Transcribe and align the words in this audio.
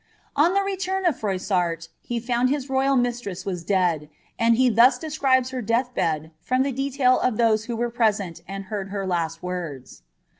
On 0.35 0.55
the 0.55 0.63
return 0.63 1.05
of 1.05 1.19
Froissart, 1.19 1.87
he 2.01 2.19
found 2.19 2.49
his 2.49 2.71
royal 2.71 2.95
mis 2.95 3.21
RHs 3.21 3.45
was 3.45 3.63
dead, 3.63 4.09
and 4.39 4.55
he 4.55 4.67
thus 4.67 4.97
describes 4.97 5.51
her 5.51 5.61
deathbed, 5.61 6.31
from 6.39 6.63
the 6.63 6.71
detail 6.71 7.19
of 7.19 7.37
hose 7.37 7.65
who 7.65 7.75
were 7.75 7.91
present 7.91 8.41
and 8.47 8.63
heard 8.63 8.89
her 8.89 9.05
last 9.05 9.43
words. 9.43 10.01